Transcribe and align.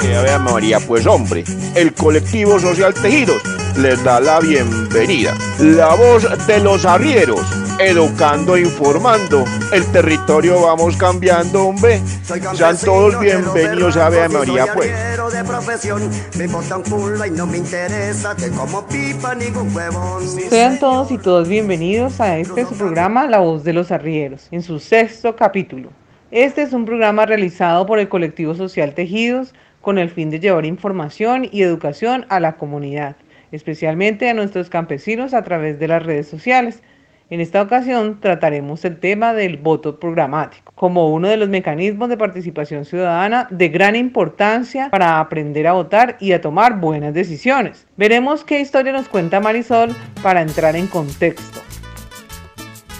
Que 0.00 0.38
María, 0.38 0.80
pues 0.80 1.06
hombre, 1.06 1.44
el 1.74 1.92
colectivo 1.94 2.58
social 2.58 2.94
Tejidos 2.94 3.42
les 3.76 4.02
da 4.02 4.20
la 4.20 4.40
bienvenida. 4.40 5.36
La 5.60 5.94
voz 5.94 6.26
de 6.46 6.60
los 6.60 6.84
arrieros, 6.84 7.42
educando, 7.78 8.56
informando. 8.56 9.44
El 9.72 9.84
territorio 9.92 10.62
vamos 10.62 10.96
cambiando, 10.96 11.68
hombre. 11.68 12.00
Sean 12.54 12.76
todos 12.78 13.18
bienvenidos 13.20 13.96
a 13.96 14.08
Vea 14.08 14.28
María, 14.28 14.66
pues. 14.74 14.92
Sean 20.48 20.78
todos 20.78 21.10
y 21.10 21.18
todos 21.18 21.48
bienvenidos 21.48 22.20
a 22.20 22.38
este 22.38 22.64
su 22.64 22.74
programa 22.74 23.26
La 23.26 23.38
Voz 23.38 23.64
de 23.64 23.72
los 23.72 23.90
Arrieros, 23.90 24.48
en 24.50 24.62
su 24.62 24.78
sexto 24.78 25.36
capítulo. 25.36 25.90
Este 26.30 26.62
es 26.62 26.72
un 26.72 26.84
programa 26.84 27.26
realizado 27.26 27.86
por 27.86 27.98
el 27.98 28.08
colectivo 28.08 28.54
social 28.54 28.94
Tejidos 28.94 29.54
con 29.80 29.98
el 29.98 30.10
fin 30.10 30.30
de 30.30 30.40
llevar 30.40 30.66
información 30.66 31.48
y 31.50 31.62
educación 31.62 32.26
a 32.28 32.40
la 32.40 32.56
comunidad 32.56 33.16
especialmente 33.52 34.28
a 34.28 34.34
nuestros 34.34 34.68
campesinos 34.68 35.34
a 35.34 35.42
través 35.42 35.78
de 35.78 35.88
las 35.88 36.02
redes 36.02 36.28
sociales. 36.28 36.82
En 37.30 37.42
esta 37.42 37.60
ocasión 37.60 38.20
trataremos 38.20 38.86
el 38.86 38.98
tema 38.98 39.34
del 39.34 39.58
voto 39.58 40.00
programático 40.00 40.72
como 40.74 41.12
uno 41.12 41.28
de 41.28 41.36
los 41.36 41.50
mecanismos 41.50 42.08
de 42.08 42.16
participación 42.16 42.86
ciudadana 42.86 43.46
de 43.50 43.68
gran 43.68 43.96
importancia 43.96 44.88
para 44.88 45.20
aprender 45.20 45.66
a 45.66 45.72
votar 45.72 46.16
y 46.20 46.32
a 46.32 46.40
tomar 46.40 46.80
buenas 46.80 47.12
decisiones. 47.12 47.86
Veremos 47.98 48.44
qué 48.44 48.60
historia 48.60 48.92
nos 48.92 49.08
cuenta 49.08 49.40
Marisol 49.40 49.94
para 50.22 50.40
entrar 50.40 50.74
en 50.74 50.86
contexto. 50.86 51.60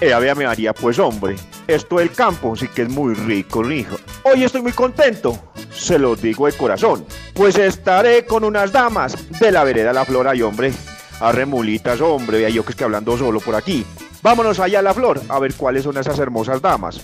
Eh, 0.03 0.13
a 0.13 0.35
María, 0.35 0.75
pues 0.75 0.99
hombre, 0.99 1.37
esto 1.67 1.97
del 1.97 2.11
campo 2.13 2.55
sí 2.55 2.69
que 2.69 2.83
es 2.83 2.91
muy 2.91 3.15
rico, 3.15 3.69
hijo. 3.71 3.97
Hoy 4.25 4.45
estoy 4.45 4.61
muy 4.61 4.73
contento, 4.73 5.39
se 5.73 5.99
lo 5.99 6.15
digo 6.15 6.47
de 6.47 6.53
corazón, 6.53 7.07
pues 7.33 7.57
estaré 7.57 8.27
con 8.27 8.45
unas 8.45 8.73
damas 8.73 9.17
de 9.41 9.51
la 9.51 9.65
vereda 9.65 9.95
La 9.95 10.05
Flor, 10.05 10.37
y 10.37 10.43
hombre, 10.43 10.71
a 11.19 11.33
remulitas, 11.33 12.03
hombre, 12.03 12.39
vea 12.39 12.51
yo 12.51 12.63
que 12.63 12.73
estoy 12.73 12.85
hablando 12.85 13.17
solo 13.17 13.41
por 13.41 13.55
aquí. 13.55 13.87
Vámonos 14.23 14.59
allá 14.59 14.81
a 14.81 14.83
La 14.83 14.95
Flor 14.95 15.21
a 15.29 15.39
ver 15.39 15.55
cuáles 15.55 15.85
son 15.85 15.97
esas 15.97 16.19
hermosas 16.19 16.61
damas. 16.61 17.01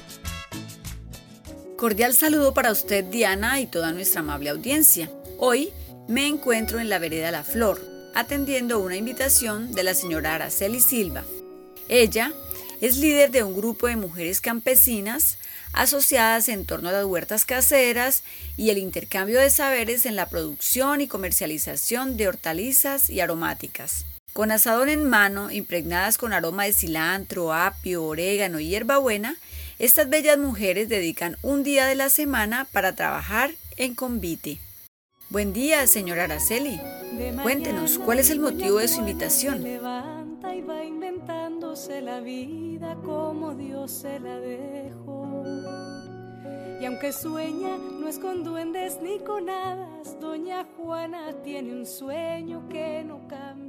Cordial 1.77 2.15
saludo 2.15 2.55
para 2.55 2.73
usted, 2.73 3.05
Diana, 3.05 3.61
y 3.61 3.67
toda 3.67 3.93
nuestra 3.93 4.21
amable 4.21 4.51
audiencia. 4.51 5.11
Hoy 5.39 5.71
me 6.09 6.27
encuentro 6.27 6.81
en 6.81 6.89
la 6.89 6.99
vereda 6.99 7.31
La 7.31 7.45
Flor, 7.45 7.81
atendiendo 8.15 8.79
una 8.79 8.97
invitación 8.97 9.73
de 9.73 9.85
la 9.85 9.95
señora 9.95 10.35
Araceli 10.35 10.81
Silva. 10.81 11.25
Ella 11.89 12.33
es 12.81 12.97
líder 12.97 13.31
de 13.31 13.43
un 13.43 13.55
grupo 13.55 13.87
de 13.87 13.97
mujeres 13.97 14.41
campesinas 14.41 15.39
asociadas 15.73 16.49
en 16.49 16.65
torno 16.65 16.89
a 16.89 16.93
las 16.93 17.05
huertas 17.05 17.45
caseras 17.45 18.23
y 18.57 18.71
el 18.71 18.79
intercambio 18.79 19.41
de 19.41 19.51
saberes 19.51 20.07
en 20.07 20.17
la 20.17 20.29
producción 20.29 21.01
y 21.01 21.09
comercialización 21.09 22.17
de 22.17 22.29
hortalizas 22.29 23.11
y 23.11 23.21
aromáticas. 23.21 24.07
Con 24.35 24.51
asadón 24.51 24.89
en 24.89 25.09
mano, 25.09 25.53
impregnadas 25.53 26.19
con 26.19 26.33
aroma 26.33 26.65
de 26.65 26.73
cilantro, 26.73 27.55
apio, 27.55 28.05
orégano 28.05 28.59
y 28.59 28.67
hierbabuena, 28.67 29.37
estas 29.79 30.09
bellas 30.09 30.39
mujeres 30.39 30.89
dedican 30.89 31.37
un 31.43 31.63
día 31.63 31.87
de 31.87 31.95
la 31.95 32.09
semana 32.09 32.67
para 32.73 32.97
trabajar 32.97 33.53
en 33.77 33.95
convite. 33.95 34.59
Buen 35.31 35.53
día, 35.53 35.87
señora 35.87 36.25
Araceli. 36.25 36.81
Cuéntenos, 37.45 38.01
¿cuál 38.01 38.19
es 38.19 38.29
el 38.31 38.41
motivo 38.41 38.79
de 38.79 38.89
su 38.89 38.99
invitación? 38.99 39.65
y 39.65 40.61
va 40.63 40.85
inventándose 40.85 42.01
la 42.01 42.19
vida 42.19 42.97
como 43.05 43.55
Dios 43.55 43.93
se 43.93 44.19
la 44.19 44.41
dejó. 44.41 45.45
Y 46.81 46.87
aunque 46.87 47.13
sueña, 47.13 47.77
no 47.77 48.09
es 48.09 48.19
con 48.19 48.43
duendes 48.43 48.99
ni 49.01 49.21
con 49.21 49.49
hadas, 49.49 50.19
doña 50.21 50.67
Juana 50.77 51.33
tiene 51.45 51.73
un 51.73 51.87
sueño 51.87 52.69
que 52.69 53.05
no 53.05 53.27
cambia 53.29 53.64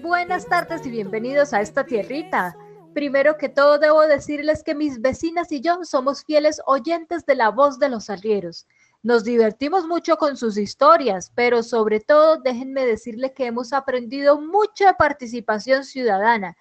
Buenas 0.00 0.46
tardes 0.46 0.86
y 0.86 0.90
bienvenidos 0.90 1.52
a 1.52 1.60
esta 1.60 1.84
tierrita. 1.84 2.56
Primero 2.94 3.36
que 3.36 3.48
todo 3.48 3.78
debo 3.78 4.00
decirles 4.06 4.62
que 4.62 4.74
mis 4.74 5.00
vecinas 5.00 5.52
y 5.52 5.60
yo 5.60 5.84
somos 5.84 6.24
fieles 6.24 6.62
oyentes 6.66 7.26
de 7.26 7.34
la 7.34 7.50
voz 7.50 7.78
de 7.78 7.90
los 7.90 8.08
arrieros. 8.08 8.66
Nos 9.02 9.24
divertimos 9.24 9.86
mucho 9.86 10.16
con 10.16 10.36
sus 10.36 10.56
historias, 10.56 11.30
pero 11.34 11.62
sobre 11.62 12.00
todo 12.00 12.38
déjenme 12.38 12.86
decirles 12.86 13.32
que 13.32 13.46
hemos 13.46 13.72
aprendido 13.72 14.40
mucha 14.40 14.94
participación 14.94 15.84
ciudadana. 15.84 16.56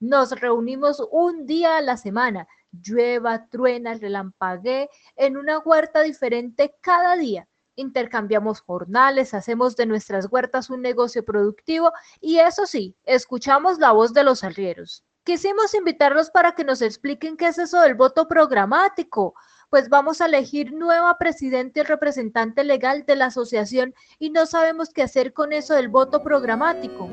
Nos 0.00 0.30
reunimos 0.40 1.06
un 1.10 1.46
día 1.46 1.76
a 1.76 1.82
la 1.82 1.96
semana, 1.96 2.48
llueva, 2.72 3.46
truena, 3.48 3.94
relampaguee, 3.94 4.88
en 5.16 5.36
una 5.36 5.58
huerta 5.58 6.02
diferente 6.02 6.74
cada 6.80 7.16
día. 7.16 7.46
Intercambiamos 7.76 8.60
jornales, 8.60 9.32
hacemos 9.34 9.76
de 9.76 9.86
nuestras 9.86 10.26
huertas 10.30 10.70
un 10.70 10.82
negocio 10.82 11.24
productivo 11.24 11.92
y 12.20 12.38
eso 12.38 12.66
sí, 12.66 12.96
escuchamos 13.04 13.78
la 13.78 13.92
voz 13.92 14.12
de 14.12 14.24
los 14.24 14.42
arrieros. 14.42 15.04
Quisimos 15.24 15.74
invitarlos 15.74 16.30
para 16.30 16.52
que 16.52 16.64
nos 16.64 16.82
expliquen 16.82 17.36
qué 17.36 17.48
es 17.48 17.58
eso 17.58 17.80
del 17.80 17.94
voto 17.94 18.26
programático 18.26 19.34
pues 19.68 19.88
vamos 19.88 20.20
a 20.20 20.26
elegir 20.26 20.72
nueva 20.72 21.18
presidente 21.18 21.80
y 21.80 21.82
representante 21.82 22.64
legal 22.64 23.04
de 23.06 23.16
la 23.16 23.26
asociación 23.26 23.94
y 24.18 24.30
no 24.30 24.46
sabemos 24.46 24.90
qué 24.90 25.02
hacer 25.02 25.32
con 25.32 25.52
eso 25.52 25.74
del 25.74 25.88
voto 25.88 26.22
programático. 26.22 27.06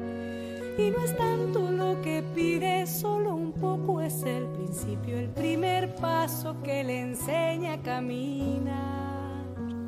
Y 0.78 0.92
no 0.92 1.04
es 1.04 1.16
tanto 1.18 1.72
lo 1.72 2.02
que 2.02 2.24
pide, 2.36 2.86
solo 2.88 3.36
un 3.36 3.54
poco 3.54 4.02
es 4.02 4.24
el 4.24 4.46
principio, 4.48 5.18
el 5.18 5.30
primer 5.30 5.94
paso 5.96 6.56
que 6.64 6.84
le 6.84 7.02
enseña 7.02 7.74
a 7.74 7.82
caminar. 7.82 9.23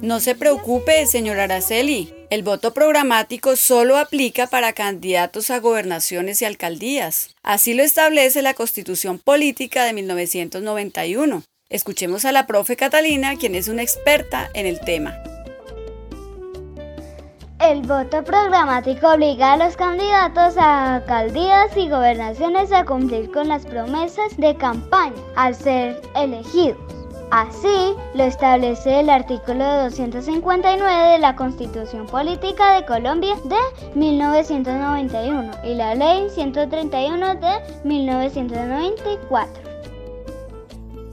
No 0.01 0.19
se 0.19 0.35
preocupe, 0.35 1.06
señor 1.07 1.39
Araceli. 1.39 2.13
El 2.29 2.44
voto 2.44 2.73
programático 2.73 3.56
solo 3.56 3.97
aplica 3.97 4.47
para 4.47 4.73
candidatos 4.73 5.50
a 5.50 5.59
gobernaciones 5.59 6.41
y 6.41 6.45
alcaldías. 6.45 7.29
Así 7.44 7.73
lo 7.73 7.83
establece 7.83 8.41
la 8.41 8.53
Constitución 8.53 9.19
Política 9.19 9.85
de 9.85 9.94
1991. 9.94 11.44
Escuchemos 11.69 12.25
a 12.25 12.31
la 12.31 12.45
profe 12.45 12.75
Catalina, 12.75 13.35
quien 13.38 13.55
es 13.55 13.67
una 13.67 13.84
experta 13.84 14.50
en 14.53 14.66
el 14.66 14.79
tema. 14.81 15.16
El 17.61 17.81
voto 17.81 18.23
programático 18.23 19.13
obliga 19.13 19.53
a 19.53 19.57
los 19.57 19.78
candidatos 19.78 20.57
a 20.57 20.95
alcaldías 20.95 21.75
y 21.78 21.89
gobernaciones 21.89 22.72
a 22.72 22.85
cumplir 22.85 23.31
con 23.31 23.47
las 23.47 23.66
promesas 23.66 24.35
de 24.38 24.55
campaña 24.55 25.16
al 25.35 25.55
ser 25.55 26.01
elegidos. 26.16 26.78
Así 27.31 27.96
lo 28.13 28.24
establece 28.24 29.00
el 29.00 29.09
artículo 29.09 29.66
259 29.84 31.12
de 31.12 31.19
la 31.19 31.36
Constitución 31.36 32.06
Política 32.06 32.75
de 32.75 32.86
Colombia 32.86 33.36
de 33.44 33.58
1991 34.00 35.52
y 35.64 35.74
la 35.74 35.96
Ley 35.96 36.30
131 36.30 37.35
de 37.35 37.59
1994. 37.84 39.64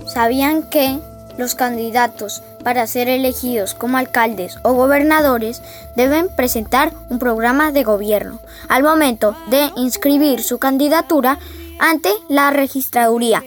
¿Sabían 0.06 0.69
que 0.69 0.99
los 1.39 1.55
candidatos 1.55 2.43
para 2.62 2.87
ser 2.87 3.09
elegidos 3.09 3.75
como 3.75 3.97
alcaldes 3.97 4.59
o 4.65 4.75
gobernadores 4.75 5.62
deben 5.97 6.28
presentar 6.37 6.93
un 7.09 7.19
programa 7.19 7.72
de 7.72 7.84
gobierno 7.84 8.39
al 8.69 8.83
momento 8.83 9.34
de 9.49 9.71
inscribir 9.77 10.43
su 10.43 10.59
candidatura 10.59 11.39
ante 11.81 12.11
la 12.28 12.51
registraduría? 12.51 13.43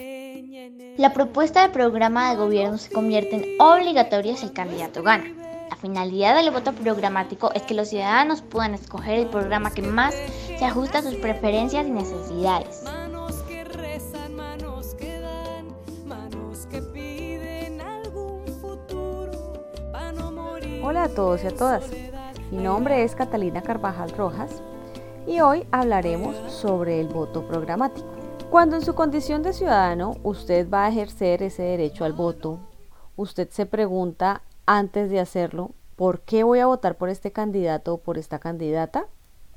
La 0.98 1.12
propuesta 1.12 1.62
de 1.62 1.74
programa 1.74 2.30
de 2.30 2.38
gobierno 2.38 2.78
se 2.78 2.90
convierte 2.90 3.36
en 3.36 3.62
obligatoria 3.62 4.38
si 4.38 4.46
el 4.46 4.54
candidato 4.54 5.04
gana. 5.04 5.26
La 5.70 5.76
finalidad 5.76 6.38
del 6.38 6.52
voto 6.52 6.72
programático 6.72 7.52
es 7.54 7.64
que 7.64 7.74
los 7.74 7.90
ciudadanos 7.90 8.42
puedan 8.42 8.74
escoger 8.74 9.20
el 9.20 9.28
programa 9.28 9.72
que 9.72 9.82
más 9.82 10.16
se 10.58 10.64
ajusta 10.64 11.00
a 11.00 11.02
sus 11.02 11.16
preferencias 11.16 11.86
y 11.86 11.92
necesidades. 11.92 12.86
Hola 20.82 21.04
a 21.04 21.10
todos 21.10 21.44
y 21.44 21.48
a 21.48 21.52
todas. 21.52 21.84
Mi 22.52 22.64
nombre 22.64 23.04
es 23.04 23.16
Catalina 23.16 23.62
Carvajal 23.62 24.12
Rojas 24.12 24.62
y 25.28 25.42
hoy 25.42 25.68
hablaremos 25.72 26.38
sobre 26.50 27.02
el 27.02 27.08
voto 27.10 27.46
programático. 27.46 28.25
Cuando 28.50 28.78
en 28.78 28.86
su 28.86 28.96
condición 28.96 29.44
de 29.44 29.54
ciudadano 29.54 30.16
usted 30.24 30.70
va 30.70 30.86
a 30.86 30.90
ejercer 30.90 31.44
ese 31.44 31.64
derecho 31.64 32.06
al 32.06 32.14
voto, 32.14 32.60
usted 33.18 33.50
se 33.50 33.66
pregunta 33.66 34.44
antes 34.66 35.10
de 35.10 35.20
hacerlo, 35.20 35.72
¿por 35.96 36.22
qué 36.22 36.44
voy 36.44 36.60
a 36.60 36.68
votar 36.68 36.96
por 36.96 37.10
este 37.10 37.32
candidato 37.32 37.96
o 37.96 37.98
por 37.98 38.18
esta 38.18 38.40
candidata? 38.40 39.08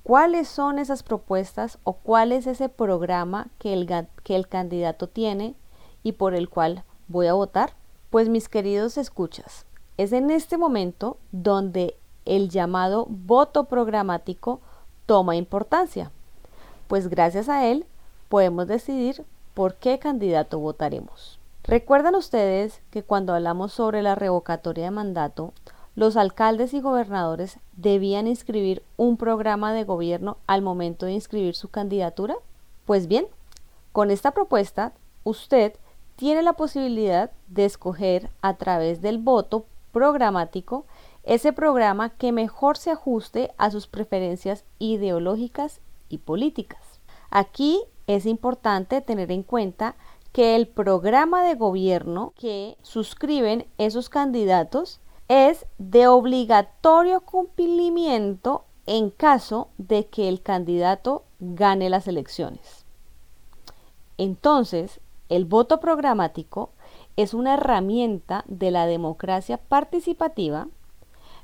¿Cuáles 0.02 0.48
son 0.48 0.78
esas 0.78 1.02
propuestas 1.02 1.78
o 1.84 1.92
cuál 1.92 2.32
es 2.32 2.46
ese 2.46 2.68
programa 2.68 3.48
que 3.58 3.72
el, 3.72 3.86
que 4.24 4.34
el 4.34 4.48
candidato 4.48 5.08
tiene 5.08 5.54
y 6.02 6.12
por 6.12 6.34
el 6.34 6.48
cual 6.48 6.82
voy 7.06 7.26
a 7.28 7.34
votar? 7.34 7.74
Pues 8.10 8.28
mis 8.28 8.48
queridos 8.48 8.96
escuchas, 8.96 9.66
es 9.96 10.12
en 10.12 10.30
este 10.30 10.56
momento 10.56 11.18
donde 11.30 11.96
el 12.24 12.48
llamado 12.48 13.06
voto 13.08 13.64
programático 13.64 14.60
toma 15.06 15.36
importancia, 15.36 16.10
pues 16.88 17.08
gracias 17.08 17.48
a 17.48 17.66
él 17.66 17.86
podemos 18.28 18.66
decidir 18.66 19.24
por 19.54 19.74
qué 19.74 19.98
candidato 19.98 20.58
votaremos. 20.58 21.38
¿Recuerdan 21.64 22.14
ustedes 22.14 22.80
que 22.90 23.02
cuando 23.02 23.34
hablamos 23.34 23.72
sobre 23.72 24.02
la 24.02 24.14
revocatoria 24.14 24.84
de 24.84 24.90
mandato, 24.90 25.52
los 25.94 26.16
alcaldes 26.16 26.72
y 26.74 26.80
gobernadores 26.80 27.58
debían 27.76 28.26
inscribir 28.26 28.82
un 28.96 29.16
programa 29.16 29.72
de 29.72 29.84
gobierno 29.84 30.38
al 30.46 30.62
momento 30.62 31.06
de 31.06 31.12
inscribir 31.12 31.54
su 31.54 31.68
candidatura? 31.68 32.36
Pues 32.86 33.08
bien, 33.08 33.26
con 33.92 34.10
esta 34.10 34.30
propuesta, 34.30 34.92
usted 35.24 35.74
tiene 36.16 36.42
la 36.42 36.52
posibilidad 36.52 37.30
de 37.48 37.64
escoger 37.64 38.30
a 38.42 38.54
través 38.54 39.02
del 39.02 39.18
voto 39.18 39.66
programático 39.92 40.86
ese 41.24 41.52
programa 41.52 42.10
que 42.10 42.32
mejor 42.32 42.78
se 42.78 42.90
ajuste 42.92 43.52
a 43.58 43.70
sus 43.70 43.86
preferencias 43.86 44.64
ideológicas 44.78 45.80
y 46.08 46.18
políticas. 46.18 46.80
Aquí 47.30 47.82
es 48.08 48.26
importante 48.26 49.00
tener 49.02 49.30
en 49.30 49.44
cuenta 49.44 49.94
que 50.32 50.56
el 50.56 50.66
programa 50.66 51.44
de 51.44 51.54
gobierno 51.54 52.32
que 52.36 52.76
suscriben 52.82 53.66
esos 53.76 54.08
candidatos 54.08 55.00
es 55.28 55.66
de 55.76 56.08
obligatorio 56.08 57.20
cumplimiento 57.20 58.64
en 58.86 59.10
caso 59.10 59.68
de 59.76 60.06
que 60.06 60.28
el 60.28 60.40
candidato 60.40 61.24
gane 61.38 61.90
las 61.90 62.08
elecciones. 62.08 62.86
Entonces, 64.16 65.00
el 65.28 65.44
voto 65.44 65.78
programático 65.78 66.70
es 67.16 67.34
una 67.34 67.54
herramienta 67.54 68.42
de 68.46 68.70
la 68.70 68.86
democracia 68.86 69.58
participativa 69.58 70.68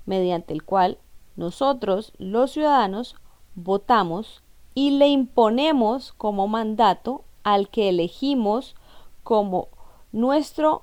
mediante 0.06 0.54
el 0.54 0.64
cual 0.64 0.96
nosotros, 1.36 2.14
los 2.16 2.52
ciudadanos, 2.52 3.16
votamos 3.54 4.43
y 4.74 4.90
le 4.90 5.08
imponemos 5.08 6.12
como 6.12 6.48
mandato 6.48 7.24
al 7.42 7.68
que 7.68 7.88
elegimos 7.88 8.74
como 9.22 9.68
nuestro 10.12 10.82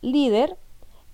líder 0.00 0.56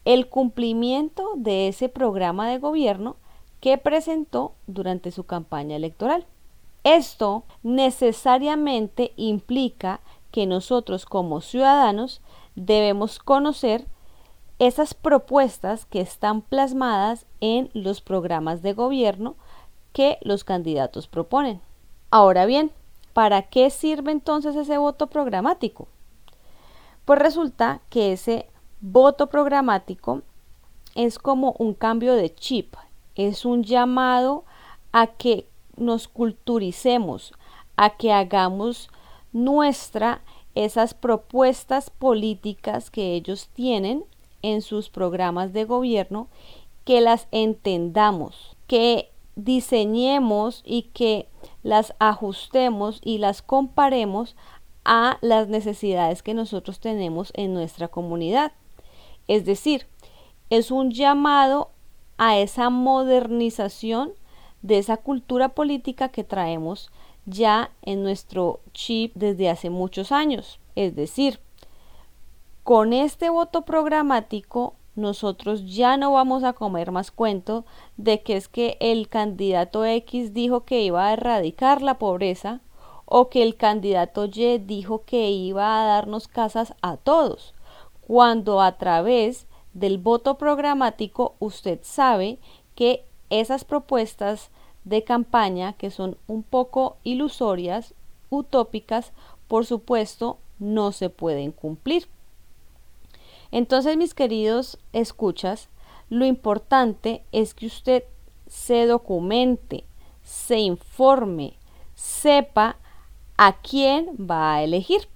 el 0.04 0.28
cumplimiento 0.28 1.32
de 1.36 1.68
ese 1.68 1.88
programa 1.88 2.48
de 2.48 2.58
gobierno 2.58 3.16
que 3.60 3.76
presentó 3.78 4.52
durante 4.66 5.10
su 5.10 5.24
campaña 5.24 5.76
electoral. 5.76 6.26
Esto 6.84 7.44
necesariamente 7.62 9.12
implica 9.16 10.00
que 10.30 10.46
nosotros 10.46 11.04
como 11.04 11.40
ciudadanos 11.40 12.20
debemos 12.54 13.18
conocer 13.18 13.86
esas 14.58 14.94
propuestas 14.94 15.84
que 15.84 16.00
están 16.00 16.42
plasmadas 16.42 17.26
en 17.40 17.70
los 17.74 18.00
programas 18.00 18.62
de 18.62 18.72
gobierno 18.72 19.36
que 19.92 20.18
los 20.22 20.44
candidatos 20.44 21.06
proponen. 21.06 21.60
Ahora 22.10 22.46
bien, 22.46 22.72
¿para 23.12 23.42
qué 23.42 23.68
sirve 23.68 24.12
entonces 24.12 24.56
ese 24.56 24.78
voto 24.78 25.08
programático? 25.08 25.88
Pues 27.04 27.18
resulta 27.18 27.82
que 27.90 28.12
ese 28.12 28.46
voto 28.80 29.28
programático 29.28 30.22
es 30.94 31.18
como 31.18 31.54
un 31.58 31.74
cambio 31.74 32.14
de 32.14 32.34
chip, 32.34 32.74
es 33.14 33.44
un 33.44 33.62
llamado 33.62 34.44
a 34.92 35.08
que 35.08 35.46
nos 35.76 36.08
culturicemos, 36.08 37.34
a 37.76 37.90
que 37.90 38.12
hagamos 38.12 38.88
nuestra 39.32 40.22
esas 40.54 40.94
propuestas 40.94 41.90
políticas 41.90 42.90
que 42.90 43.14
ellos 43.14 43.48
tienen 43.52 44.04
en 44.42 44.62
sus 44.62 44.88
programas 44.88 45.52
de 45.52 45.64
gobierno, 45.64 46.28
que 46.84 47.00
las 47.00 47.28
entendamos, 47.32 48.56
que 48.66 49.10
diseñemos 49.38 50.62
y 50.64 50.82
que 50.82 51.28
las 51.62 51.94
ajustemos 52.00 53.00
y 53.04 53.18
las 53.18 53.40
comparemos 53.40 54.36
a 54.84 55.18
las 55.20 55.48
necesidades 55.48 56.22
que 56.22 56.34
nosotros 56.34 56.80
tenemos 56.80 57.30
en 57.34 57.54
nuestra 57.54 57.86
comunidad. 57.86 58.52
Es 59.28 59.44
decir, 59.44 59.86
es 60.50 60.72
un 60.72 60.90
llamado 60.90 61.70
a 62.16 62.36
esa 62.38 62.68
modernización 62.68 64.12
de 64.62 64.78
esa 64.78 64.96
cultura 64.96 65.50
política 65.50 66.08
que 66.08 66.24
traemos 66.24 66.90
ya 67.24 67.70
en 67.82 68.02
nuestro 68.02 68.60
chip 68.72 69.12
desde 69.14 69.50
hace 69.50 69.70
muchos 69.70 70.10
años. 70.10 70.58
Es 70.74 70.96
decir, 70.96 71.38
con 72.64 72.92
este 72.92 73.30
voto 73.30 73.62
programático 73.62 74.74
nosotros 74.98 75.64
ya 75.64 75.96
no 75.96 76.12
vamos 76.12 76.44
a 76.44 76.52
comer 76.52 76.90
más 76.90 77.10
cuento 77.10 77.64
de 77.96 78.22
que 78.22 78.36
es 78.36 78.48
que 78.48 78.76
el 78.80 79.08
candidato 79.08 79.84
X 79.84 80.34
dijo 80.34 80.64
que 80.64 80.82
iba 80.82 81.06
a 81.06 81.12
erradicar 81.12 81.80
la 81.80 81.98
pobreza 81.98 82.60
o 83.06 83.30
que 83.30 83.42
el 83.42 83.56
candidato 83.56 84.26
Y 84.26 84.58
dijo 84.58 85.04
que 85.06 85.30
iba 85.30 85.80
a 85.80 85.86
darnos 85.86 86.28
casas 86.28 86.74
a 86.82 86.96
todos, 86.96 87.54
cuando 88.06 88.60
a 88.60 88.76
través 88.76 89.46
del 89.72 89.98
voto 89.98 90.36
programático 90.36 91.36
usted 91.38 91.78
sabe 91.82 92.38
que 92.74 93.04
esas 93.30 93.64
propuestas 93.64 94.50
de 94.84 95.04
campaña 95.04 95.74
que 95.74 95.90
son 95.90 96.16
un 96.26 96.42
poco 96.42 96.96
ilusorias, 97.04 97.94
utópicas, 98.30 99.12
por 99.46 99.64
supuesto, 99.64 100.38
no 100.58 100.92
se 100.92 101.08
pueden 101.08 101.52
cumplir. 101.52 102.08
Entonces, 103.50 103.96
mis 103.96 104.14
queridos 104.14 104.78
escuchas, 104.92 105.68
lo 106.10 106.24
importante 106.24 107.24
es 107.32 107.54
que 107.54 107.66
usted 107.66 108.04
se 108.46 108.86
documente, 108.86 109.84
se 110.22 110.58
informe, 110.58 111.58
sepa 111.94 112.76
a 113.36 113.60
quién 113.60 114.08
va 114.18 114.54
a 114.54 114.62
elegir. 114.62 115.08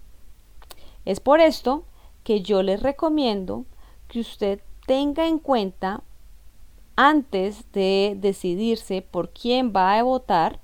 Es 1.05 1.21
por 1.21 1.41
esto 1.41 1.85
que 2.25 2.43
yo 2.43 2.63
les 2.63 2.83
recomiendo 2.83 3.65
que 4.09 4.21
usted 4.21 4.61
tenga 4.87 5.27
en 5.27 5.39
cuenta 5.39 6.03
antes 6.97 7.71
de 7.73 8.17
decidirse 8.19 9.03
por 9.03 9.31
quién 9.31 9.73
va 9.75 9.99
a 9.99 10.03
votar, 10.03 10.61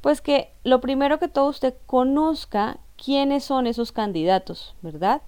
pues 0.00 0.20
que 0.20 0.52
lo 0.62 0.80
primero 0.80 1.18
que 1.18 1.28
todo 1.28 1.48
usted 1.48 1.74
conozca 1.86 2.78
quiénes 2.96 3.44
son 3.44 3.66
esos 3.66 3.92
candidatos, 3.92 4.74
¿verdad? 4.82 5.22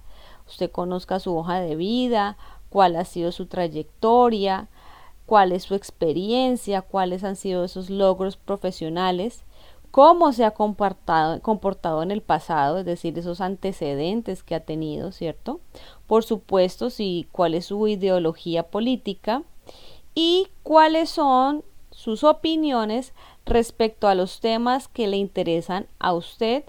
Usted 0.49 0.71
conozca 0.71 1.21
su 1.21 1.37
hoja 1.37 1.61
de 1.61 1.77
vida, 1.77 2.37
cuál 2.71 2.97
ha 2.97 3.05
sido 3.05 3.33
su 3.33 3.47
trayectoria, 3.47 4.69
cuál 5.27 5.53
es 5.53 5.65
su 5.65 5.75
experiencia, 5.75 6.83
cuáles 6.83 7.23
han 7.23 7.37
sido 7.37 7.65
esos 7.65 7.91
logros 7.91 8.37
profesionales, 8.37 9.45
cómo 9.91 10.33
se 10.33 10.45
ha 10.45 10.53
comportado, 10.53 12.03
en 12.03 12.11
el 12.11 12.23
pasado, 12.23 12.79
es 12.79 12.85
decir, 12.85 13.19
esos 13.19 13.41
antecedentes 13.41 14.43
que 14.43 14.55
ha 14.55 14.61
tenido, 14.61 15.13
¿cierto? 15.13 15.61
Por 16.07 16.25
supuesto, 16.25 16.91
si 16.91 17.27
cuál 17.33 17.55
es 17.55 17.67
su 17.67 17.87
ideología 17.89 18.65
política 18.65 19.43
y 20.15 20.49
cuáles 20.63 21.11
son 21.11 21.63
sus 21.91 22.25
opiniones 22.25 23.13
respecto 23.45 24.09
a 24.09 24.15
los 24.15 24.41
temas 24.41 24.89
que 24.89 25.09
le 25.09 25.17
interesan 25.17 25.89
a 25.99 26.13
usted 26.13 26.65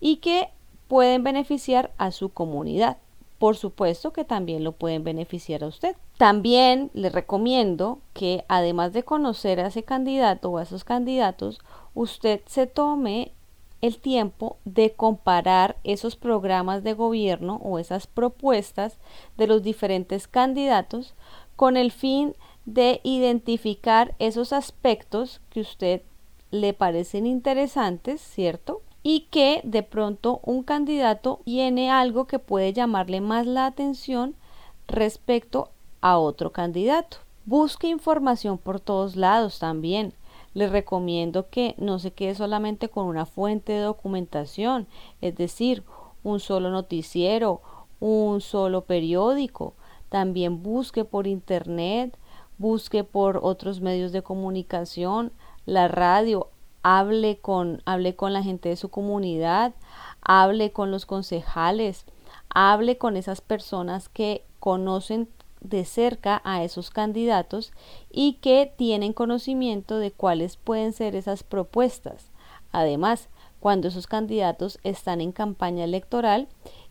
y 0.00 0.16
que 0.16 0.50
pueden 0.88 1.22
beneficiar 1.24 1.92
a 1.96 2.10
su 2.10 2.28
comunidad. 2.28 2.98
Por 3.44 3.58
supuesto 3.58 4.10
que 4.14 4.24
también 4.24 4.64
lo 4.64 4.72
pueden 4.72 5.04
beneficiar 5.04 5.64
a 5.64 5.66
usted. 5.66 5.96
También 6.16 6.90
le 6.94 7.10
recomiendo 7.10 7.98
que 8.14 8.46
además 8.48 8.94
de 8.94 9.02
conocer 9.02 9.60
a 9.60 9.66
ese 9.66 9.82
candidato 9.82 10.48
o 10.48 10.56
a 10.56 10.62
esos 10.62 10.82
candidatos, 10.82 11.60
usted 11.92 12.40
se 12.46 12.66
tome 12.66 13.32
el 13.82 13.98
tiempo 13.98 14.56
de 14.64 14.92
comparar 14.92 15.76
esos 15.84 16.16
programas 16.16 16.82
de 16.84 16.94
gobierno 16.94 17.60
o 17.62 17.78
esas 17.78 18.06
propuestas 18.06 18.96
de 19.36 19.46
los 19.46 19.62
diferentes 19.62 20.26
candidatos 20.26 21.12
con 21.54 21.76
el 21.76 21.92
fin 21.92 22.34
de 22.64 23.02
identificar 23.04 24.14
esos 24.18 24.54
aspectos 24.54 25.42
que 25.50 25.60
usted 25.60 26.00
le 26.50 26.72
parecen 26.72 27.26
interesantes, 27.26 28.22
¿cierto? 28.22 28.80
Y 29.04 29.28
que 29.30 29.60
de 29.62 29.84
pronto 29.84 30.40
un 30.42 30.64
candidato 30.64 31.40
tiene 31.44 31.92
algo 31.92 32.24
que 32.24 32.40
puede 32.40 32.72
llamarle 32.72 33.20
más 33.20 33.46
la 33.46 33.66
atención 33.66 34.34
respecto 34.88 35.70
a 36.00 36.18
otro 36.18 36.50
candidato. 36.50 37.18
Busque 37.46 37.86
información 37.88 38.56
por 38.56 38.80
todos 38.80 39.14
lados 39.14 39.58
también. 39.58 40.14
Le 40.54 40.68
recomiendo 40.68 41.50
que 41.50 41.74
no 41.76 41.98
se 41.98 42.12
quede 42.12 42.34
solamente 42.34 42.88
con 42.88 43.06
una 43.06 43.26
fuente 43.26 43.74
de 43.74 43.80
documentación, 43.80 44.86
es 45.20 45.36
decir, 45.36 45.84
un 46.22 46.40
solo 46.40 46.70
noticiero, 46.70 47.60
un 48.00 48.40
solo 48.40 48.84
periódico. 48.84 49.74
También 50.08 50.62
busque 50.62 51.04
por 51.04 51.26
internet, 51.26 52.16
busque 52.56 53.04
por 53.04 53.40
otros 53.42 53.80
medios 53.80 54.12
de 54.12 54.22
comunicación, 54.22 55.32
la 55.66 55.88
radio, 55.88 56.48
hable 56.84 57.38
con, 57.38 57.82
hable 57.86 58.14
con 58.14 58.34
la 58.34 58.42
gente 58.42 58.68
de 58.68 58.76
su 58.76 58.90
comunidad, 58.90 59.72
hable 60.20 60.70
con 60.70 60.90
los 60.90 61.06
concejales, 61.06 62.04
hable 62.50 62.98
con 62.98 63.16
esas 63.16 63.40
personas 63.40 64.10
que 64.10 64.44
conocen 64.60 65.28
de 65.62 65.86
cerca 65.86 66.42
a 66.44 66.62
esos 66.62 66.90
candidatos 66.90 67.72
y 68.10 68.34
que 68.34 68.70
tienen 68.76 69.14
conocimiento 69.14 69.98
de 69.98 70.12
cuáles 70.12 70.58
pueden 70.58 70.92
ser 70.92 71.16
esas 71.16 71.42
propuestas. 71.42 72.30
Además, 72.70 73.30
cuando 73.60 73.88
esos 73.88 74.06
candidatos 74.06 74.78
están 74.84 75.22
en 75.22 75.32
campaña 75.32 75.84
electoral, 75.84 76.48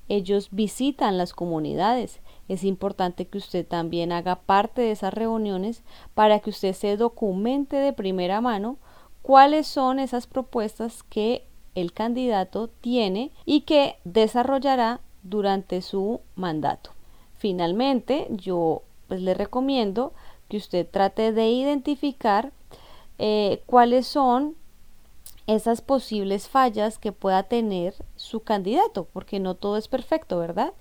ellos 0.09 0.49
visitan 0.51 1.19
las 1.19 1.33
comunidades. 1.33 2.19
Es 2.47 2.63
importante 2.63 3.27
que 3.27 3.37
usted 3.37 3.65
también 3.65 4.11
haga 4.11 4.37
parte 4.37 4.81
de 4.81 4.91
esas 4.91 5.13
reuniones 5.13 5.83
para 6.15 6.39
que 6.39 6.49
usted 6.49 6.73
se 6.73 6.97
documente 6.97 7.75
de 7.75 7.93
primera 7.93 8.41
mano 8.41 8.77
cuáles 9.23 9.65
son 9.65 9.97
esas 9.97 10.27
propuestas 10.27 11.01
que 11.01 11.47
el 11.73 11.91
candidato 11.93 12.67
tiene 12.67 13.31
y 13.45 13.61
que 13.61 13.97
desarrollará 14.03 14.99
durante 15.23 15.81
su 15.81 16.21
mandato. 16.35 16.91
Finalmente, 17.37 18.27
yo 18.29 18.83
pues, 19.07 19.21
le 19.21 19.33
recomiendo 19.33 20.13
que 20.49 20.57
usted 20.57 20.87
trate 20.87 21.31
de 21.31 21.49
identificar 21.49 22.51
eh, 23.17 23.63
cuáles 23.65 24.05
son 24.05 24.55
esas 25.47 25.81
posibles 25.81 26.47
fallas 26.47 26.99
que 26.99 27.11
pueda 27.11 27.43
tener 27.43 27.95
su 28.15 28.41
candidato, 28.41 29.07
porque 29.11 29.39
no 29.39 29.55
todo 29.55 29.77
es 29.77 29.87
perfecto, 29.87 30.39
¿verdad? 30.39 30.73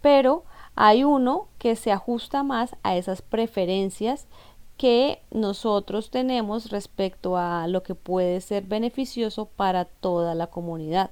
Pero 0.00 0.44
hay 0.76 1.04
uno 1.04 1.48
que 1.58 1.76
se 1.76 1.90
ajusta 1.92 2.42
más 2.42 2.76
a 2.82 2.96
esas 2.96 3.22
preferencias 3.22 4.26
que 4.76 5.20
nosotros 5.30 6.10
tenemos 6.10 6.70
respecto 6.70 7.36
a 7.36 7.66
lo 7.68 7.82
que 7.82 7.94
puede 7.94 8.40
ser 8.40 8.64
beneficioso 8.64 9.46
para 9.46 9.84
toda 9.84 10.34
la 10.34 10.48
comunidad. 10.48 11.10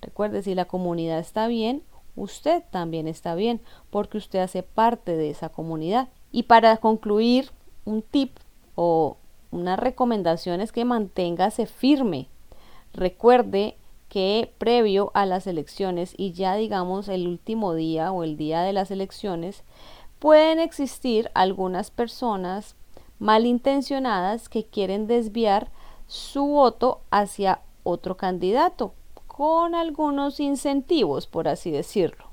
Recuerde, 0.00 0.42
si 0.42 0.54
la 0.54 0.64
comunidad 0.64 1.18
está 1.18 1.46
bien, 1.46 1.82
usted 2.16 2.62
también 2.70 3.08
está 3.08 3.34
bien, 3.34 3.60
porque 3.90 4.18
usted 4.18 4.38
hace 4.38 4.62
parte 4.62 5.16
de 5.16 5.30
esa 5.30 5.48
comunidad. 5.48 6.08
Y 6.32 6.44
para 6.44 6.76
concluir, 6.78 7.50
un 7.84 8.02
tip 8.02 8.36
o 8.74 9.16
una 9.50 9.76
recomendación 9.76 10.60
es 10.60 10.72
que 10.72 10.84
manténgase 10.84 11.66
firme. 11.66 12.28
Recuerde 12.92 13.76
que 14.08 14.52
previo 14.58 15.10
a 15.14 15.26
las 15.26 15.46
elecciones 15.46 16.14
y 16.16 16.32
ya 16.32 16.54
digamos 16.54 17.08
el 17.08 17.26
último 17.26 17.74
día 17.74 18.12
o 18.12 18.22
el 18.22 18.36
día 18.36 18.62
de 18.62 18.72
las 18.72 18.90
elecciones, 18.90 19.62
pueden 20.18 20.58
existir 20.58 21.30
algunas 21.34 21.90
personas 21.90 22.76
malintencionadas 23.18 24.48
que 24.48 24.64
quieren 24.64 25.06
desviar 25.06 25.70
su 26.06 26.46
voto 26.46 27.00
hacia 27.10 27.60
otro 27.82 28.16
candidato 28.16 28.94
con 29.26 29.74
algunos 29.74 30.40
incentivos, 30.40 31.26
por 31.26 31.48
así 31.48 31.70
decirlo. 31.70 32.26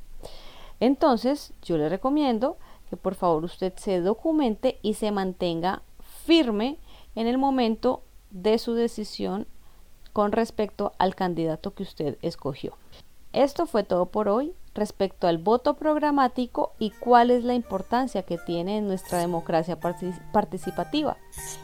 Entonces, 0.80 1.54
yo 1.62 1.78
le 1.78 1.90
recomiendo 1.90 2.58
que 2.90 2.98
por 2.98 3.16
favor 3.16 3.44
usted 3.44 3.74
se 3.78 4.02
documente 4.02 4.80
y 4.82 4.96
se 4.96 5.12
mantenga 5.12 5.82
firme 6.26 6.78
en 7.16 7.28
el 7.28 7.38
momento 7.38 8.04
de 8.32 8.58
su 8.58 8.74
decisión 8.74 9.48
con 10.14 10.32
respecto 10.32 10.94
al 10.98 11.16
candidato 11.16 11.74
que 11.74 11.84
usted 11.84 12.18
escogió. 12.22 12.74
Esto 13.34 13.66
fue 13.66 13.84
todo 13.84 14.08
por 14.08 14.28
hoy 14.28 14.54
respecto 14.74 15.28
al 15.28 15.38
voto 15.38 15.76
programático 15.76 16.74
y 16.80 16.92
cuál 16.92 17.32
es 17.32 17.44
la 17.44 17.54
importancia 17.54 18.24
que 18.24 18.38
tiene 18.38 18.78
en 18.78 18.88
nuestra 18.88 19.20
democracia 19.20 19.80
participativa. 20.34 21.18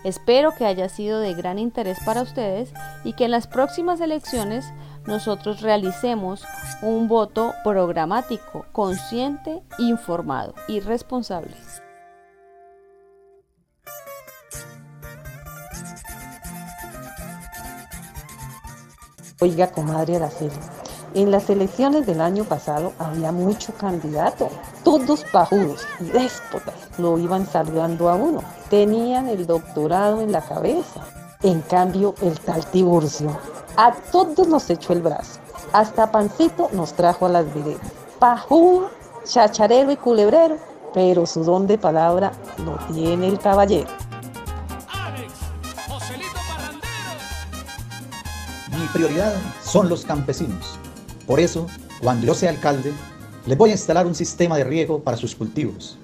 Espero 0.06 0.54
que 0.56 0.66
haya 0.66 0.88
sido 0.88 1.20
de 1.20 1.34
gran 1.34 1.60
interés 1.60 1.98
para 2.06 2.22
ustedes 2.22 2.72
y 3.04 3.14
que 3.14 3.26
en 3.26 3.32
las 3.32 3.48
próximas 3.48 4.00
elecciones 4.00 4.66
nosotros 5.06 5.62
realicemos 5.62 6.46
un 6.82 7.08
voto 7.08 7.54
programático, 7.64 8.66
consciente, 8.72 9.62
informado 9.78 10.54
y 10.68 10.80
responsable. 10.80 11.54
Oiga, 19.40 19.72
comadre 19.72 20.16
Araceli, 20.16 20.56
en 21.14 21.32
las 21.32 21.50
elecciones 21.50 22.06
del 22.06 22.22
año 22.22 22.44
pasado 22.44 22.94
había 23.00 23.32
mucho 23.32 23.74
candidato, 23.74 24.50
todos 24.84 25.24
pajudos 25.32 25.86
y 26.00 26.06
déspotas 26.06 26.76
lo 26.98 27.18
iban 27.18 27.48
saludando 27.48 28.10
a 28.10 28.16
uno. 28.16 28.42
Tenían 28.70 29.28
el 29.28 29.48
doctorado 29.48 30.22
en 30.22 30.32
la 30.32 30.42
cabeza. 30.42 31.02
En 31.44 31.62
cambio, 31.62 32.16
el 32.22 32.40
tal 32.40 32.66
Tiburcio 32.66 33.38
a 33.78 33.92
todos 34.12 34.48
nos 34.48 34.70
echó 34.72 34.94
el 34.94 35.04
brazo. 35.04 35.40
Hasta 35.72 36.12
Pancito 36.12 36.70
nos 36.74 36.94
trajo 36.94 37.28
a 37.28 37.30
las 37.30 37.54
veredas. 37.54 37.92
Pajudo, 38.18 38.90
chacharero 39.24 39.92
y 39.92 39.98
culebrero, 39.98 40.58
pero 40.94 41.28
su 41.28 41.44
don 41.44 41.68
de 41.68 41.78
palabra 41.78 42.32
lo 42.66 42.76
tiene 42.94 43.28
el 43.28 43.38
caballero. 43.38 43.90
Mi 48.72 48.86
prioridad 48.94 49.34
son 49.64 49.90
los 49.90 50.06
campesinos. 50.06 50.80
Por 51.28 51.40
eso, 51.40 51.68
cuando 52.02 52.26
yo 52.26 52.34
sea 52.34 52.50
alcalde, 52.50 52.92
les 53.46 53.58
voy 53.58 53.70
a 53.70 53.74
instalar 53.74 54.08
un 54.08 54.16
sistema 54.16 54.58
de 54.58 54.64
riego 54.64 55.02
para 55.04 55.18
sus 55.18 55.36
cultivos. 55.36 55.98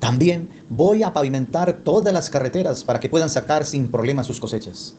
También 0.00 0.50
voy 0.68 1.02
a 1.02 1.12
pavimentar 1.12 1.72
todas 1.84 2.12
las 2.12 2.28
carreteras 2.28 2.84
para 2.84 3.00
que 3.00 3.08
puedan 3.08 3.30
sacar 3.30 3.64
sin 3.64 3.88
problema 3.88 4.24
sus 4.24 4.40
cosechas. 4.40 4.94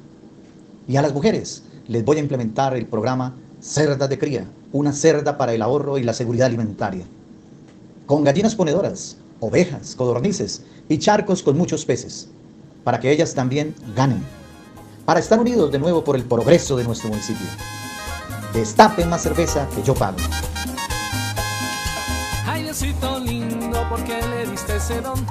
Y 0.87 0.95
a 0.95 1.01
las 1.01 1.13
mujeres 1.13 1.63
les 1.87 2.03
voy 2.03 2.17
a 2.17 2.21
implementar 2.21 2.75
el 2.75 2.87
programa 2.87 3.35
Cerda 3.61 4.07
de 4.07 4.17
Cría, 4.17 4.45
una 4.71 4.93
cerda 4.93 5.37
para 5.37 5.53
el 5.53 5.61
ahorro 5.61 5.97
y 5.97 6.03
la 6.03 6.13
seguridad 6.13 6.47
alimentaria. 6.47 7.05
Con 8.05 8.23
gallinas 8.23 8.55
ponedoras, 8.55 9.17
ovejas, 9.39 9.95
codornices 9.95 10.63
y 10.89 10.97
charcos 10.97 11.43
con 11.43 11.57
muchos 11.57 11.85
peces, 11.85 12.29
para 12.83 12.99
que 12.99 13.11
ellas 13.11 13.33
también 13.33 13.75
ganen 13.95 14.23
para 15.07 15.21
estar 15.21 15.39
unidos 15.39 15.71
de 15.71 15.79
nuevo 15.79 16.03
por 16.03 16.17
el 16.17 16.23
progreso 16.23 16.75
de 16.75 16.83
nuestro 16.83 17.07
municipio. 17.07 17.47
Destapen 18.57 19.07
más 19.07 19.21
cerveza 19.21 19.67
que 19.75 19.83
yo 19.83 19.93
pago. 19.93 20.17
Ay, 22.47 22.67
lindo, 23.23 23.85
porque 23.87 24.19
le 24.19 24.47
diste 24.47 24.77
ese 24.77 24.99
don 24.99 25.23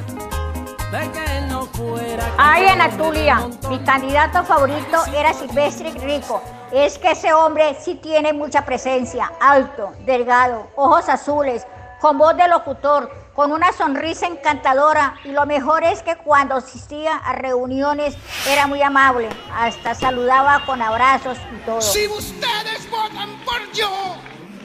de 0.92 1.10
que 1.10 1.38
él 1.38 1.48
no 1.48 1.66
fuera. 1.66 2.32
Ay, 2.38 2.66
Anatulia, 2.66 3.48
mi 3.68 3.80
candidato 3.80 4.44
favorito 4.44 5.04
era 5.12 5.34
Silvestre 5.34 5.90
Rico. 5.94 6.40
Es 6.70 6.98
que 6.98 7.10
ese 7.10 7.32
hombre 7.32 7.76
sí 7.80 7.96
tiene 7.96 8.32
mucha 8.32 8.64
presencia, 8.64 9.32
alto, 9.40 9.90
delgado, 10.04 10.68
ojos 10.76 11.08
azules, 11.08 11.66
con 12.00 12.18
voz 12.18 12.36
de 12.36 12.48
locutor, 12.48 13.10
con 13.34 13.52
una 13.52 13.72
sonrisa 13.72 14.26
encantadora 14.26 15.14
y 15.24 15.28
lo 15.28 15.46
mejor 15.46 15.84
es 15.84 16.02
que 16.02 16.16
cuando 16.16 16.56
asistía 16.56 17.16
a 17.16 17.32
reuniones 17.32 18.16
era 18.48 18.66
muy 18.66 18.82
amable, 18.82 19.28
hasta 19.54 19.94
saludaba 19.94 20.64
con 20.64 20.82
abrazos 20.82 21.38
y 21.54 21.64
todo. 21.64 21.80
Si 21.80 22.06
ustedes 22.08 22.90
votan 22.90 23.30
por 23.44 23.60
yo, 23.72 24.16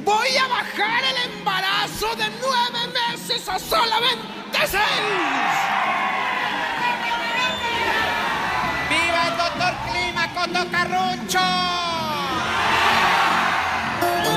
voy 0.03 0.37
a 0.37 0.47
bajar 0.47 1.03
el 1.03 1.31
embarazo 1.33 2.15
de 2.15 2.25
nueve 2.41 2.93
meses 3.09 3.47
a 3.49 3.59
solamente 3.59 4.67
seis. 4.67 4.81
¡Viva 8.89 9.27
el 9.27 9.37
doctor 9.37 9.73
Clima 9.89 10.33
Coto 10.33 10.71
Carrucho! 10.71 11.80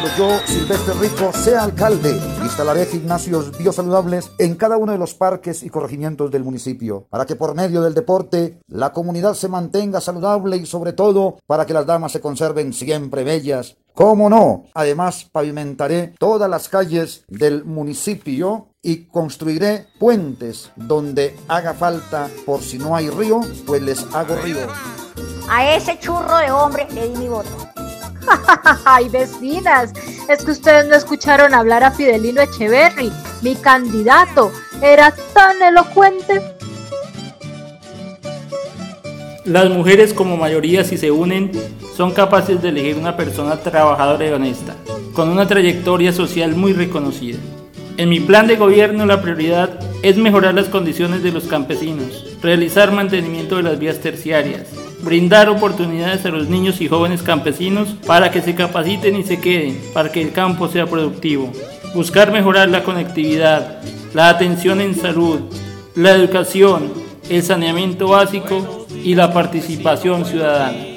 Cuando 0.04 0.18
yo, 0.18 0.46
Silvestre 0.46 0.92
Rico, 1.00 1.32
sea 1.32 1.62
alcalde, 1.62 2.20
instalaré 2.42 2.84
gimnasios 2.84 3.56
biosaludables 3.56 4.32
en 4.38 4.54
cada 4.54 4.76
uno 4.76 4.92
de 4.92 4.98
los 4.98 5.14
parques 5.14 5.62
y 5.62 5.70
corregimientos 5.70 6.30
del 6.30 6.44
municipio, 6.44 7.06
para 7.08 7.24
que 7.24 7.36
por 7.36 7.54
medio 7.54 7.80
del 7.80 7.94
deporte 7.94 8.60
la 8.68 8.92
comunidad 8.92 9.32
se 9.32 9.48
mantenga 9.48 10.02
saludable 10.02 10.58
y 10.58 10.66
sobre 10.66 10.92
todo 10.92 11.38
para 11.46 11.64
que 11.64 11.72
las 11.72 11.86
damas 11.86 12.12
se 12.12 12.20
conserven 12.20 12.74
siempre 12.74 13.24
bellas. 13.24 13.76
¿Cómo 13.94 14.28
no? 14.28 14.64
Además, 14.74 15.26
pavimentaré 15.32 16.14
todas 16.18 16.50
las 16.50 16.68
calles 16.68 17.24
del 17.28 17.64
municipio 17.64 18.66
y 18.82 19.06
construiré 19.06 19.86
puentes 19.98 20.70
donde 20.76 21.34
haga 21.48 21.72
falta 21.72 22.28
por 22.44 22.60
si 22.60 22.76
no 22.76 22.94
hay 22.94 23.08
río, 23.08 23.40
pues 23.64 23.80
les 23.80 24.04
hago 24.14 24.36
río. 24.36 24.58
A 25.48 25.74
ese 25.74 25.98
churro 25.98 26.36
de 26.36 26.50
hombre 26.50 26.86
le 26.92 27.08
di 27.08 27.16
mi 27.16 27.28
voto. 27.28 27.73
¡Ay, 28.84 29.08
vecinas! 29.08 29.92
Es 30.28 30.44
que 30.44 30.52
ustedes 30.52 30.86
no 30.86 30.94
escucharon 30.94 31.54
hablar 31.54 31.84
a 31.84 31.90
Fidelino 31.90 32.40
Echeverry, 32.40 33.12
mi 33.42 33.54
candidato. 33.56 34.52
Era 34.82 35.14
tan 35.32 35.60
elocuente. 35.62 36.42
Las 39.44 39.68
mujeres 39.68 40.14
como 40.14 40.36
mayoría 40.36 40.84
si 40.84 40.96
se 40.96 41.10
unen 41.10 41.52
son 41.94 42.12
capaces 42.12 42.62
de 42.62 42.70
elegir 42.70 42.96
una 42.96 43.16
persona 43.16 43.56
trabajadora 43.56 44.26
y 44.26 44.32
honesta, 44.32 44.74
con 45.12 45.28
una 45.28 45.46
trayectoria 45.46 46.12
social 46.12 46.54
muy 46.54 46.72
reconocida. 46.72 47.38
En 47.96 48.08
mi 48.08 48.20
plan 48.20 48.46
de 48.46 48.56
gobierno 48.56 49.06
la 49.06 49.22
prioridad 49.22 49.78
es 50.02 50.16
mejorar 50.16 50.54
las 50.54 50.68
condiciones 50.68 51.22
de 51.22 51.30
los 51.30 51.44
campesinos, 51.44 52.38
realizar 52.42 52.90
mantenimiento 52.90 53.56
de 53.56 53.62
las 53.62 53.78
vías 53.78 54.00
terciarias, 54.00 54.66
brindar 55.04 55.48
oportunidades 55.48 56.24
a 56.24 56.30
los 56.30 56.48
niños 56.48 56.80
y 56.80 56.88
jóvenes 56.88 57.22
campesinos 57.22 57.90
para 58.06 58.30
que 58.30 58.42
se 58.42 58.54
capaciten 58.54 59.16
y 59.16 59.22
se 59.22 59.38
queden, 59.38 59.80
para 59.92 60.10
que 60.10 60.22
el 60.22 60.32
campo 60.32 60.68
sea 60.68 60.86
productivo, 60.86 61.52
buscar 61.94 62.32
mejorar 62.32 62.68
la 62.70 62.82
conectividad, 62.82 63.80
la 64.14 64.30
atención 64.30 64.80
en 64.80 64.94
salud, 64.94 65.40
la 65.94 66.12
educación, 66.12 66.92
el 67.28 67.42
saneamiento 67.42 68.08
básico 68.08 68.86
y 69.02 69.14
la 69.14 69.32
participación 69.32 70.24
ciudadana. 70.24 70.93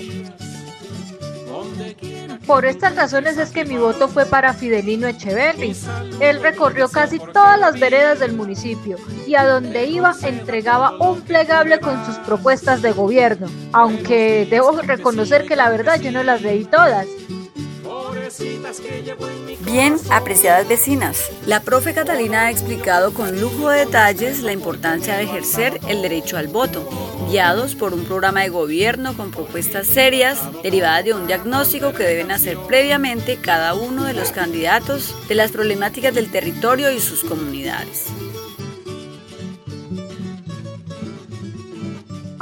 Por 2.48 2.66
estas 2.66 2.96
razones 2.96 3.38
es 3.38 3.52
que 3.52 3.66
mi 3.66 3.76
voto 3.76 4.08
fue 4.08 4.26
para 4.26 4.54
Fidelino 4.54 5.06
Echeverry. 5.06 5.76
Él 6.22 6.42
recorrió 6.42 6.88
casi 6.88 7.20
todas 7.20 7.60
las 7.60 7.78
veredas 7.78 8.20
del 8.20 8.32
municipio 8.32 8.98
y 9.28 9.36
a 9.36 9.46
donde 9.46 9.86
iba 9.86 10.16
entregaba 10.24 10.98
un 10.98 11.20
plegable 11.22 11.82
con 11.82 12.06
sus 12.06 12.16
propuestas 12.20 12.82
de 12.82 12.94
gobierno, 12.94 13.48
aunque 13.74 14.48
debo 14.50 14.72
reconocer 14.82 15.46
que 15.46 15.58
la 15.58 15.70
verdad 15.70 16.00
yo 16.00 16.14
no 16.14 16.24
las 16.24 16.42
leí 16.42 16.64
todas. 16.64 17.06
Bien, 19.62 19.98
apreciadas 20.10 20.68
vecinas, 20.68 21.30
la 21.46 21.62
profe 21.62 21.94
Catalina 21.94 22.42
ha 22.42 22.52
explicado 22.52 23.14
con 23.14 23.40
lujo 23.40 23.70
de 23.70 23.86
detalles 23.86 24.42
la 24.42 24.52
importancia 24.52 25.16
de 25.16 25.24
ejercer 25.24 25.80
el 25.88 26.02
derecho 26.02 26.38
al 26.38 26.48
voto, 26.48 26.88
guiados 27.30 27.76
por 27.76 27.94
un 27.94 28.04
programa 28.06 28.42
de 28.42 28.50
gobierno 28.50 29.16
con 29.16 29.32
propuestas 29.32 29.88
serias 29.88 30.40
derivadas 30.64 31.06
de 31.06 31.14
un 31.14 31.28
diagnóstico 31.28 31.94
que 31.94 32.04
deben 32.04 32.32
hacer 32.32 32.58
previamente 32.68 33.38
cada 33.38 33.74
uno 33.74 34.04
de 34.04 34.14
los 34.14 34.32
candidatos 34.32 35.16
de 35.28 35.36
las 35.36 35.52
problemáticas 35.52 36.14
del 36.14 36.32
territorio 36.32 36.92
y 36.92 37.00
sus 37.00 37.24
comunidades. 37.24 38.06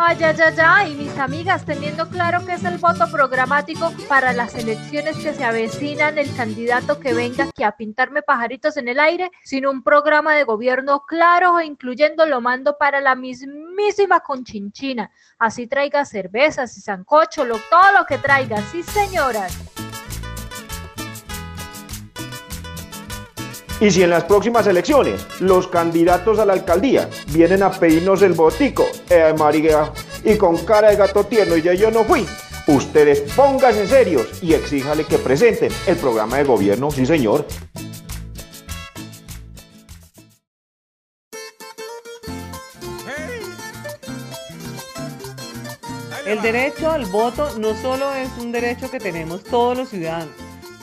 Ay, 0.08 0.18
ay, 0.22 0.36
ay, 0.40 0.56
ay, 0.60 0.94
mis 0.94 1.18
amigas, 1.18 1.66
teniendo 1.66 2.08
claro 2.08 2.46
que 2.46 2.54
es 2.54 2.64
el 2.64 2.78
voto 2.78 3.10
programático 3.12 3.92
para 4.08 4.34
las 4.34 4.54
elecciones 4.54 5.18
que 5.18 5.34
se 5.34 5.44
avecinan, 5.44 6.20
el 6.20 6.32
candidato 6.36 7.00
que 7.00 7.16
venga 7.16 7.46
aquí 7.46 7.64
a 7.64 7.72
pintarme 7.72 8.22
pajaritos 8.22 8.78
en 8.78 8.88
el 8.88 9.00
aire, 9.00 9.32
sin 9.44 9.66
un 9.66 9.82
programa 9.82 10.36
de 10.36 10.44
gobierno 10.44 11.06
claro 11.08 11.60
incluyendo 11.60 12.28
lo 12.28 12.40
mando 12.40 12.78
para 12.78 13.02
la 13.02 13.16
mismísima 13.16 14.20
conchinchina. 14.20 15.10
Así 15.40 15.66
traiga 15.66 16.06
cervezas 16.06 16.78
y 16.78 16.82
sancocho, 16.82 17.44
lo, 17.44 17.58
todo 17.72 17.92
lo 17.98 18.06
que 18.06 18.20
traiga, 18.20 18.58
sí 18.72 18.84
señoras. 18.84 19.85
Y 23.82 23.92
si 23.92 24.04
en 24.04 24.10
las 24.10 24.24
próximas 24.24 24.66
elecciones 24.68 25.26
los 25.42 25.68
candidatos 25.68 26.40
a 26.40 26.46
la 26.46 26.54
alcaldía 26.54 27.10
vienen 27.28 27.62
a 27.62 27.72
pedirnos 27.72 28.22
el 28.22 28.32
botico, 28.32 28.86
eh, 29.10 29.34
María, 29.38 29.92
y 30.24 30.38
con 30.38 30.58
cara 30.60 30.92
de 30.92 30.96
gato 30.96 31.26
tierno 31.26 31.58
y 31.58 31.62
ya 31.62 31.74
yo 31.74 31.92
no 31.92 32.06
fui, 32.06 32.26
ustedes 32.68 33.30
pónganse 33.34 33.86
serios 33.86 34.42
y 34.42 34.54
exíjale 34.54 35.04
que 35.04 35.18
presenten 35.18 35.72
el 35.88 35.98
programa 35.98 36.38
de 36.38 36.46
gobierno, 36.46 36.90
sí 36.90 37.06
señor. 37.06 37.46
El 46.26 46.42
derecho 46.42 46.90
al 46.90 47.06
voto 47.08 47.50
no 47.60 47.76
solo 47.76 48.14
es 48.16 48.30
un 48.40 48.54
derecho 48.54 48.90
que 48.90 49.00
tenemos 49.00 49.44
todos 49.44 49.78
los 49.78 49.90
ciudadanos, 49.90 50.34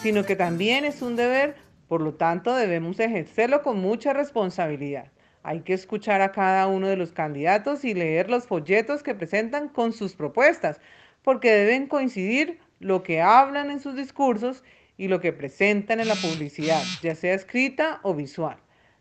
sino 0.02 0.24
que 0.24 0.36
también 0.36 0.84
es 0.84 1.00
un 1.00 1.16
deber 1.16 1.56
por 1.92 2.00
lo 2.00 2.14
tanto, 2.14 2.56
debemos 2.56 2.98
ejercerlo 3.00 3.60
con 3.60 3.78
mucha 3.78 4.14
responsabilidad. 4.14 5.12
Hay 5.42 5.60
que 5.60 5.74
escuchar 5.74 6.22
a 6.22 6.32
cada 6.32 6.66
uno 6.66 6.88
de 6.88 6.96
los 6.96 7.12
candidatos 7.12 7.84
y 7.84 7.92
leer 7.92 8.30
los 8.30 8.46
folletos 8.46 9.02
que 9.02 9.14
presentan 9.14 9.68
con 9.68 9.92
sus 9.92 10.14
propuestas, 10.14 10.80
porque 11.20 11.52
deben 11.52 11.88
coincidir 11.88 12.60
lo 12.80 13.02
que 13.02 13.20
hablan 13.20 13.70
en 13.70 13.78
sus 13.78 13.94
discursos 13.94 14.64
y 14.96 15.08
lo 15.08 15.20
que 15.20 15.34
presentan 15.34 16.00
en 16.00 16.08
la 16.08 16.14
publicidad, 16.14 16.82
ya 17.02 17.14
sea 17.14 17.34
escrita 17.34 18.00
o 18.04 18.14
visual. 18.14 18.56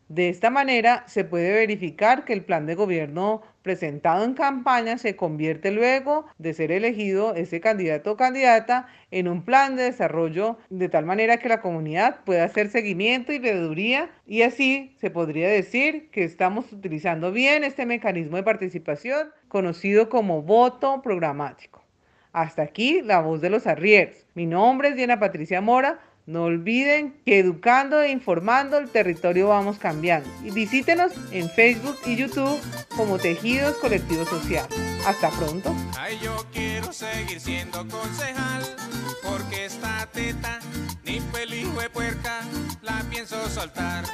De 0.10 0.28
esta 0.28 0.50
manera 0.50 1.06
se 1.08 1.24
puede 1.24 1.54
verificar 1.54 2.26
que 2.26 2.34
el 2.34 2.44
plan 2.44 2.66
de 2.66 2.76
gobierno 2.76 3.42
presentado 3.62 4.24
en 4.24 4.34
campaña 4.34 4.98
se 4.98 5.16
convierte 5.16 5.72
luego 5.72 6.26
de 6.38 6.54
ser 6.54 6.72
elegido 6.72 7.36
ese 7.36 7.62
candidato 7.62 8.12
o 8.12 8.18
candidata 8.18 8.88
en 9.12 9.28
un 9.28 9.44
plan 9.44 9.76
de 9.76 9.84
desarrollo 9.84 10.58
de 10.70 10.90
tal 10.90 11.06
manera 11.06 11.38
que 11.38 11.50
la 11.50 11.62
comunidad 11.62 12.22
pueda 12.26 12.44
hacer 12.44 12.70
seguimiento 12.70 13.34
y 13.34 13.40
veeduría 13.40 14.10
y 14.26 14.42
así 14.42 14.96
se 15.00 15.10
podría 15.10 15.50
decir 15.50 16.10
que 16.12 16.24
estamos 16.24 16.72
utilizando 16.72 17.32
bien 17.32 17.64
este 17.64 17.86
mecanismo 17.86 18.38
de 18.38 18.44
participación 18.44 19.30
conocido 19.48 20.10
como 20.10 20.42
voto 20.42 21.02
programático. 21.02 21.82
Hasta 22.34 22.62
aquí 22.62 23.02
la 23.02 23.20
voz 23.20 23.42
de 23.42 23.50
los 23.50 23.68
arrieros. 23.68 24.26
Mi 24.36 24.46
nombre 24.46 24.90
es 24.90 24.96
Diana 24.96 25.20
Patricia 25.20 25.60
Mora 25.60 26.00
no 26.32 26.46
olviden 26.46 27.14
que 27.26 27.40
educando 27.40 28.02
e 28.02 28.10
informando 28.10 28.78
el 28.78 28.90
territorio 28.90 29.50
vamos 29.50 29.78
cambiando. 29.78 30.30
Y 30.44 30.52
visítenos 30.52 31.12
en 31.32 31.50
Facebook 31.50 31.98
y 32.06 32.16
YouTube 32.16 32.60
como 32.96 33.20
Tejidos 33.20 33.76
Colectivo 33.78 34.26
Social. 34.26 34.68
Hasta 35.06 35.30
pronto. 35.32 35.76
Ay, 36.00 36.18
yo 36.24 36.46
quiero 36.54 36.94
seguir 36.94 37.40
siendo 37.40 37.86
concejal 37.88 38.64
porque 39.24 39.66
esta 39.66 40.08
teta 40.14 40.60
ni 41.04 41.20
pelijo 41.20 41.82
de 41.82 41.90
puerca 41.90 42.42
la 42.82 43.04
pienso 43.10 43.50
soltar. 43.50 44.06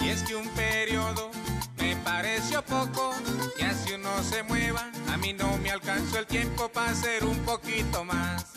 Y 0.00 0.08
es 0.08 0.22
que 0.24 0.34
un 0.34 0.48
periodo 0.48 1.30
me 1.78 1.94
pareció 1.96 2.62
poco 2.64 3.14
y 3.58 3.62
así 3.62 3.94
uno 3.94 4.22
se 4.22 4.42
mueva. 4.42 4.90
A 5.12 5.16
mí 5.16 5.32
no 5.32 5.58
me 5.58 5.70
alcanzó 5.70 6.18
el 6.18 6.26
tiempo 6.26 6.68
para 6.68 6.90
hacer 6.90 7.24
un 7.24 7.38
poquito 7.40 8.04
más. 8.04 8.52